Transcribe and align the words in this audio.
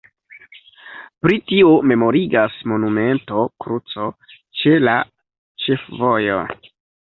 Pri 1.25 1.35
tio 1.51 1.73
memorigas 1.91 2.55
monumento 2.71 3.43
kruco 3.65 4.09
ĉe 4.63 4.73
la 4.87 4.97
ĉefvojo. 5.67 6.41